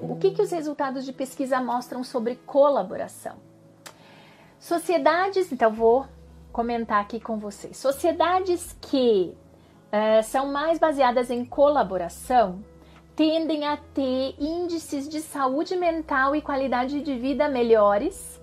O 0.00 0.16
que, 0.16 0.30
que 0.30 0.42
os 0.42 0.50
resultados 0.50 1.04
de 1.04 1.12
pesquisa 1.12 1.60
mostram 1.60 2.02
sobre 2.02 2.36
colaboração? 2.36 3.36
Sociedades, 4.58 5.52
então 5.52 5.72
vou 5.72 6.06
comentar 6.52 7.00
aqui 7.00 7.20
com 7.20 7.38
vocês. 7.38 7.76
Sociedades 7.76 8.76
que 8.80 9.36
uh, 9.92 10.22
são 10.22 10.50
mais 10.50 10.78
baseadas 10.78 11.30
em 11.30 11.44
colaboração 11.44 12.64
tendem 13.16 13.66
a 13.66 13.76
ter 13.76 14.34
índices 14.38 15.08
de 15.08 15.20
saúde 15.20 15.76
mental 15.76 16.34
e 16.34 16.42
qualidade 16.42 17.00
de 17.02 17.14
vida 17.16 17.48
melhores. 17.48 18.40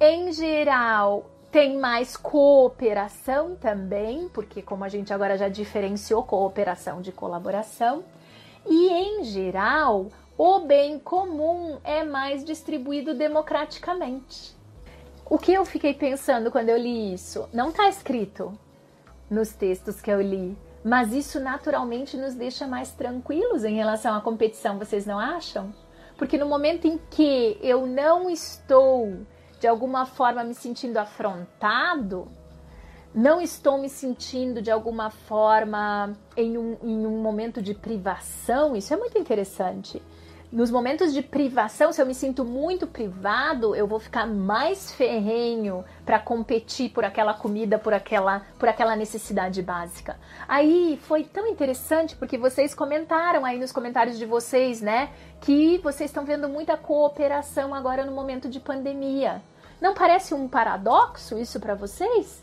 Em 0.00 0.32
geral, 0.32 1.26
tem 1.58 1.76
mais 1.76 2.16
cooperação 2.16 3.56
também, 3.56 4.28
porque 4.28 4.62
como 4.62 4.84
a 4.84 4.88
gente 4.88 5.12
agora 5.12 5.36
já 5.36 5.48
diferenciou 5.48 6.22
cooperação 6.22 7.02
de 7.02 7.10
colaboração, 7.10 8.04
e 8.64 8.88
em 8.92 9.24
geral, 9.24 10.06
o 10.36 10.60
bem 10.60 11.00
comum 11.00 11.80
é 11.82 12.04
mais 12.04 12.44
distribuído 12.44 13.12
democraticamente. 13.12 14.56
O 15.28 15.36
que 15.36 15.52
eu 15.52 15.64
fiquei 15.64 15.92
pensando 15.92 16.52
quando 16.52 16.68
eu 16.68 16.76
li 16.76 17.12
isso? 17.12 17.48
Não 17.52 17.70
está 17.70 17.88
escrito 17.88 18.56
nos 19.28 19.52
textos 19.52 20.00
que 20.00 20.12
eu 20.12 20.20
li, 20.20 20.56
mas 20.84 21.12
isso 21.12 21.40
naturalmente 21.40 22.16
nos 22.16 22.36
deixa 22.36 22.68
mais 22.68 22.92
tranquilos 22.92 23.64
em 23.64 23.74
relação 23.74 24.14
à 24.14 24.20
competição, 24.20 24.78
vocês 24.78 25.04
não 25.04 25.18
acham? 25.18 25.74
Porque 26.16 26.38
no 26.38 26.46
momento 26.46 26.86
em 26.86 27.00
que 27.10 27.58
eu 27.60 27.84
não 27.84 28.30
estou 28.30 29.26
de 29.60 29.66
alguma 29.66 30.06
forma 30.06 30.44
me 30.44 30.54
sentindo 30.54 30.96
afrontado, 30.98 32.28
não 33.14 33.40
estou 33.40 33.78
me 33.78 33.88
sentindo 33.88 34.62
de 34.62 34.70
alguma 34.70 35.10
forma 35.10 36.12
em 36.36 36.56
um, 36.56 36.76
em 36.82 37.06
um 37.06 37.20
momento 37.20 37.60
de 37.60 37.74
privação, 37.74 38.76
isso 38.76 38.92
é 38.92 38.96
muito 38.96 39.18
interessante 39.18 40.02
nos 40.50 40.70
momentos 40.70 41.12
de 41.12 41.20
privação, 41.20 41.92
se 41.92 42.00
eu 42.00 42.06
me 42.06 42.14
sinto 42.14 42.42
muito 42.42 42.86
privado, 42.86 43.76
eu 43.76 43.86
vou 43.86 44.00
ficar 44.00 44.26
mais 44.26 44.90
ferrenho 44.90 45.84
para 46.06 46.18
competir 46.18 46.90
por 46.90 47.04
aquela 47.04 47.34
comida, 47.34 47.78
por 47.78 47.92
aquela, 47.92 48.46
por 48.58 48.66
aquela 48.66 48.96
necessidade 48.96 49.60
básica. 49.60 50.18
Aí 50.48 50.98
foi 51.02 51.24
tão 51.24 51.46
interessante 51.46 52.16
porque 52.16 52.38
vocês 52.38 52.74
comentaram 52.74 53.44
aí 53.44 53.58
nos 53.58 53.72
comentários 53.72 54.16
de 54.16 54.24
vocês, 54.24 54.80
né, 54.80 55.10
que 55.42 55.78
vocês 55.78 56.08
estão 56.08 56.24
vendo 56.24 56.48
muita 56.48 56.78
cooperação 56.78 57.74
agora 57.74 58.06
no 58.06 58.12
momento 58.12 58.48
de 58.48 58.58
pandemia. 58.58 59.42
Não 59.78 59.92
parece 59.92 60.32
um 60.32 60.48
paradoxo 60.48 61.38
isso 61.38 61.60
para 61.60 61.74
vocês? 61.74 62.42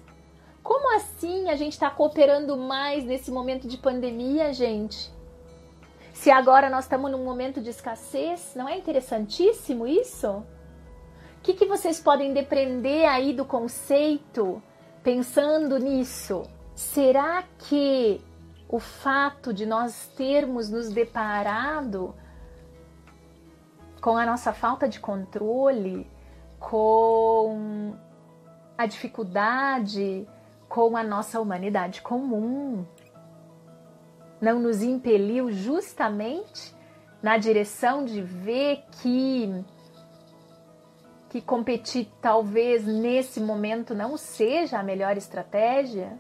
Como 0.62 0.96
assim 0.96 1.50
a 1.50 1.56
gente 1.56 1.74
está 1.74 1.90
cooperando 1.90 2.56
mais 2.56 3.04
nesse 3.04 3.32
momento 3.32 3.68
de 3.68 3.78
pandemia, 3.78 4.54
gente? 4.54 5.15
Se 6.26 6.32
agora 6.32 6.72
nós 6.72 6.86
estamos 6.86 7.12
num 7.12 7.24
momento 7.24 7.62
de 7.62 7.70
escassez, 7.70 8.54
não 8.56 8.68
é 8.68 8.76
interessantíssimo 8.76 9.86
isso? 9.86 10.28
O 10.28 10.44
que, 11.44 11.54
que 11.54 11.68
vocês 11.68 12.00
podem 12.00 12.34
depreender 12.34 13.08
aí 13.08 13.32
do 13.32 13.46
conceito 13.46 14.60
pensando 15.04 15.78
nisso? 15.78 16.42
Será 16.74 17.44
que 17.60 18.20
o 18.68 18.80
fato 18.80 19.54
de 19.54 19.68
nós 19.68 20.12
termos 20.18 20.68
nos 20.68 20.90
deparado 20.90 22.16
com 24.02 24.18
a 24.18 24.26
nossa 24.26 24.52
falta 24.52 24.90
de 24.90 25.00
controle, 25.00 26.10
com 26.60 27.94
a 28.76 28.88
dificuldade, 28.88 30.28
com 30.68 30.98
a 30.98 31.04
nossa 31.04 31.40
humanidade 31.40 32.02
comum, 32.02 32.84
não 34.40 34.60
nos 34.60 34.82
impeliu 34.82 35.52
justamente 35.52 36.76
na 37.22 37.38
direção 37.38 38.06
de 38.06 38.22
ver 38.22 38.84
que 39.02 39.64
que 41.30 41.42
competir 41.42 42.10
talvez 42.22 42.86
nesse 42.86 43.42
momento 43.42 43.94
não 43.94 44.16
seja 44.16 44.80
a 44.80 44.84
melhor 44.84 45.18
estratégia, 45.18 46.18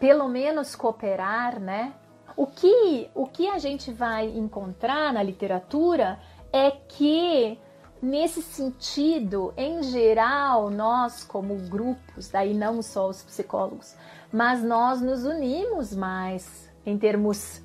pelo 0.00 0.28
menos 0.28 0.74
cooperar, 0.74 1.60
né? 1.60 1.94
O 2.36 2.46
que 2.46 3.08
o 3.14 3.26
que 3.26 3.48
a 3.48 3.58
gente 3.58 3.92
vai 3.92 4.26
encontrar 4.26 5.12
na 5.12 5.22
literatura 5.22 6.18
é 6.52 6.70
que 6.70 7.58
nesse 8.02 8.42
sentido, 8.42 9.52
em 9.56 9.82
geral, 9.82 10.70
nós 10.70 11.22
como 11.22 11.54
grupos, 11.68 12.28
daí 12.28 12.54
não 12.54 12.82
só 12.82 13.08
os 13.08 13.22
psicólogos, 13.22 13.94
mas 14.32 14.62
nós 14.62 15.00
nos 15.00 15.24
unimos 15.24 15.94
mais 15.94 16.69
em 16.84 16.98
termos 16.98 17.62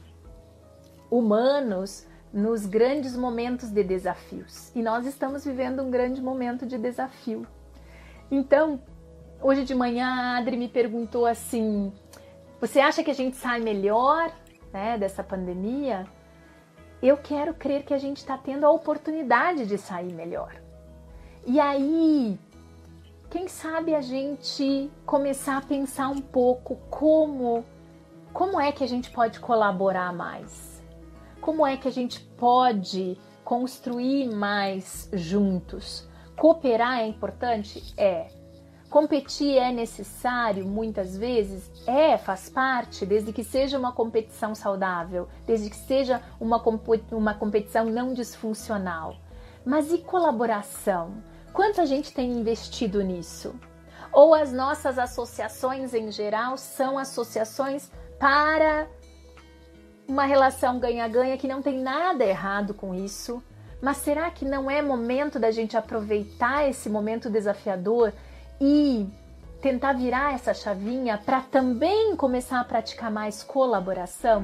humanos 1.10 2.08
nos 2.34 2.66
grandes 2.66 3.16
momentos 3.16 3.70
de 3.72 3.84
desafios. 3.84 4.72
E 4.76 4.82
nós 4.82 5.06
estamos 5.06 5.46
vivendo 5.46 5.82
um 5.82 5.90
grande 5.90 6.22
momento 6.22 6.66
de 6.66 6.78
desafio. 6.78 7.48
Então, 8.30 8.82
hoje 9.42 9.64
de 9.64 9.74
manhã 9.74 10.08
a 10.08 10.38
Adri 10.38 10.58
me 10.58 10.68
perguntou 10.68 11.26
assim: 11.26 11.94
você 12.60 12.80
acha 12.80 13.04
que 13.04 13.12
a 13.12 13.16
gente 13.16 13.38
sai 13.38 13.60
melhor 13.60 14.32
né, 14.74 14.98
dessa 14.98 15.24
pandemia? 15.24 16.06
Eu 17.02 17.18
quero 17.18 17.54
crer 17.54 17.84
que 17.84 17.94
a 17.94 17.98
gente 17.98 18.18
está 18.18 18.38
tendo 18.38 18.66
a 18.66 18.72
oportunidade 18.72 19.66
de 19.66 19.78
sair 19.78 20.12
melhor. 20.14 20.56
E 21.46 21.60
aí, 21.60 22.40
quem 23.30 23.48
sabe 23.48 23.94
a 23.94 24.02
gente 24.02 24.90
começar 25.06 25.58
a 25.58 25.62
pensar 25.62 26.10
um 26.10 26.22
pouco 26.22 26.78
como 26.90 27.64
como 28.36 28.60
é 28.60 28.70
que 28.70 28.84
a 28.84 28.88
gente 28.88 29.12
pode 29.12 29.40
colaborar 29.40 30.12
mais? 30.12 30.84
Como 31.40 31.66
é 31.66 31.78
que 31.78 31.88
a 31.88 31.92
gente 31.92 32.20
pode 32.20 33.18
construir 33.46 34.28
mais 34.28 35.10
juntos? 35.14 36.06
Cooperar 36.36 37.00
é 37.00 37.08
importante? 37.08 37.94
É. 37.96 38.28
Competir 38.90 39.58
é 39.58 39.72
necessário 39.72 40.66
muitas 40.66 41.16
vezes? 41.16 41.72
É, 41.88 42.18
faz 42.18 42.50
parte, 42.50 43.06
desde 43.06 43.32
que 43.32 43.42
seja 43.42 43.80
uma 43.80 43.94
competição 43.94 44.54
saudável, 44.54 45.30
desde 45.48 45.70
que 45.70 45.78
seja 45.78 46.22
uma, 46.38 46.62
uma 47.14 47.36
competição 47.36 47.86
não 47.86 48.14
disfuncional. 48.14 49.16
Mas 49.66 49.94
e 49.94 50.00
colaboração? 50.00 51.24
Quanto 51.54 51.80
a 51.80 51.86
gente 51.86 52.14
tem 52.14 52.34
investido 52.34 53.02
nisso? 53.02 53.56
Ou 54.12 54.36
as 54.36 54.52
nossas 54.52 55.00
associações 55.00 55.94
em 55.94 56.12
geral 56.12 56.58
são 56.58 56.98
associações 56.98 57.90
para 58.20 58.88
uma 60.08 60.26
relação 60.26 60.80
ganha-ganha 60.80 61.38
que 61.38 61.48
não 61.48 61.62
tem 61.62 61.80
nada 61.80 62.24
errado 62.24 62.74
com 62.74 62.94
isso. 62.94 63.42
Mas 63.82 63.98
será 63.98 64.30
que 64.32 64.46
não 64.46 64.70
é 64.70 64.82
momento 64.82 65.38
da 65.38 65.52
gente 65.52 65.76
aproveitar 65.78 66.68
esse 66.68 66.90
momento 66.90 67.30
desafiador 67.30 68.14
e 68.60 69.08
tentar 69.62 69.94
virar 69.94 70.34
essa 70.34 70.54
chavinha 70.54 71.18
para 71.18 71.42
também 71.42 72.16
começar 72.16 72.60
a 72.60 72.64
praticar 72.64 73.12
mais 73.12 73.44
colaboração? 73.44 74.44